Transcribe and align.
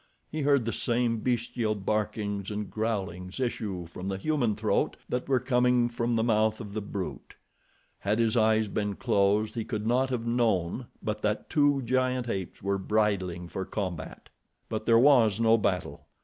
He 0.31 0.41
heard 0.41 0.65
the 0.65 0.73
same 0.73 1.19
bestial 1.19 1.75
barkings 1.75 2.49
and 2.49 2.71
growlings 2.71 3.39
issue 3.39 3.85
from 3.85 4.07
the 4.07 4.17
human 4.17 4.55
throat 4.55 4.97
that 5.07 5.29
were 5.29 5.39
coming 5.39 5.89
from 5.89 6.15
the 6.15 6.23
mouth 6.23 6.59
of 6.59 6.73
the 6.73 6.81
brute. 6.81 7.35
Had 7.99 8.17
his 8.17 8.35
eyes 8.35 8.67
been 8.67 8.95
closed 8.95 9.53
he 9.53 9.63
could 9.63 9.85
not 9.85 10.09
have 10.09 10.25
known 10.25 10.87
but 11.03 11.21
that 11.21 11.51
two 11.51 11.83
giant 11.83 12.27
apes 12.27 12.63
were 12.63 12.79
bridling 12.79 13.47
for 13.47 13.63
combat. 13.63 14.29
But 14.69 14.87
there 14.87 14.97
was 14.97 15.39
no 15.39 15.55
battle. 15.55 16.07